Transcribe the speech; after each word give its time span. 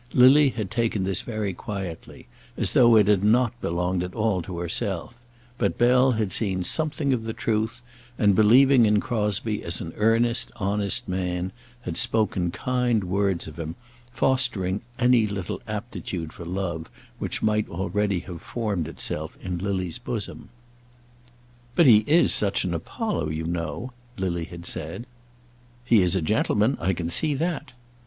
Lily 0.13 0.49
had 0.49 0.71
taken 0.71 1.03
this 1.03 1.21
very 1.21 1.53
quietly, 1.53 2.27
as 2.57 2.71
though 2.71 2.95
it 2.95 3.07
had 3.07 3.23
not 3.23 3.61
belonged 3.61 4.01
at 4.01 4.15
all 4.15 4.41
to 4.41 4.57
herself; 4.57 5.13
but 5.59 5.77
Bell 5.77 6.13
had 6.13 6.33
seen 6.33 6.63
something 6.63 7.13
of 7.13 7.21
the 7.21 7.33
truth, 7.37 7.83
and, 8.17 8.33
believing 8.33 8.87
in 8.87 8.99
Crosbie 8.99 9.61
as 9.63 9.79
an 9.79 9.93
earnest, 9.97 10.51
honest 10.55 11.07
man, 11.07 11.51
had 11.81 11.97
spoken 11.97 12.49
kind 12.49 13.03
words 13.03 13.45
of 13.45 13.59
him, 13.59 13.75
fostering 14.11 14.81
any 14.97 15.27
little 15.27 15.61
aptitude 15.67 16.33
for 16.33 16.45
love 16.45 16.89
which 17.19 17.43
might 17.43 17.69
already 17.69 18.21
have 18.21 18.41
formed 18.41 18.87
itself 18.87 19.37
in 19.39 19.59
Lily's 19.59 19.99
bosom. 19.99 20.49
"But 21.75 21.85
he 21.85 21.99
is 22.07 22.33
such 22.33 22.63
an 22.63 22.73
Apollo, 22.73 23.29
you 23.29 23.45
know," 23.45 23.93
Lily 24.17 24.45
had 24.45 24.65
said. 24.65 25.05
"He 25.85 26.01
is 26.01 26.15
a 26.15 26.23
gentleman; 26.23 26.75
I 26.81 26.91
can 26.93 27.11
see 27.11 27.35
that." 27.35 27.73